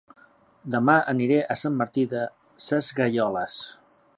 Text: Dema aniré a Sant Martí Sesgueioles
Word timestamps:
Dema 0.75 0.95
aniré 1.13 1.37
a 1.55 1.57
Sant 1.65 1.77
Martí 1.83 2.07
Sesgueioles 2.69 3.61